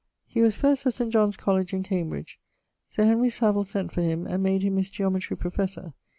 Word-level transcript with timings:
He 0.25 0.41
was 0.41 0.55
first 0.55 0.83
of 0.87 0.95
St. 0.95 1.11
John's 1.13 1.37
College 1.37 1.75
in 1.75 1.83
Cambridge. 1.83 2.39
Sir 2.89 3.05
Henry 3.05 3.29
Savill 3.29 3.67
sent 3.67 3.91
for 3.91 4.01
him 4.01 4.25
and 4.25 4.41
made 4.41 4.63
him 4.63 4.77
his 4.77 4.89
geometrie 4.89 5.37
professor. 5.37 5.93